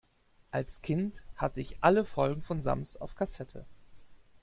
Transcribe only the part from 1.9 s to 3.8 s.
Folgen vom Sams auf Kassette.